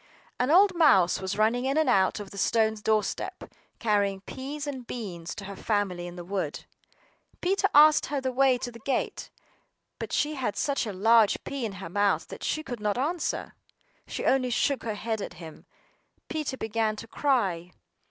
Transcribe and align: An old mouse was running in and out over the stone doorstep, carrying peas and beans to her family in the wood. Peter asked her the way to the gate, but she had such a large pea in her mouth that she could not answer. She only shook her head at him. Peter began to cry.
An 0.39 0.49
old 0.49 0.73
mouse 0.73 1.21
was 1.21 1.37
running 1.37 1.65
in 1.65 1.77
and 1.77 1.87
out 1.87 2.19
over 2.19 2.31
the 2.31 2.37
stone 2.39 2.73
doorstep, 2.73 3.43
carrying 3.77 4.21
peas 4.21 4.65
and 4.65 4.87
beans 4.87 5.35
to 5.35 5.45
her 5.45 5.55
family 5.55 6.07
in 6.07 6.15
the 6.15 6.23
wood. 6.25 6.65
Peter 7.39 7.69
asked 7.75 8.07
her 8.07 8.19
the 8.19 8.31
way 8.31 8.57
to 8.57 8.71
the 8.71 8.79
gate, 8.79 9.29
but 9.99 10.11
she 10.11 10.33
had 10.33 10.55
such 10.55 10.87
a 10.87 10.91
large 10.91 11.37
pea 11.43 11.65
in 11.67 11.73
her 11.73 11.89
mouth 11.89 12.29
that 12.29 12.43
she 12.43 12.63
could 12.63 12.79
not 12.79 12.97
answer. 12.97 13.53
She 14.07 14.25
only 14.25 14.49
shook 14.49 14.81
her 14.85 14.95
head 14.95 15.21
at 15.21 15.33
him. 15.35 15.67
Peter 16.29 16.57
began 16.57 16.95
to 16.95 17.05
cry. 17.07 17.71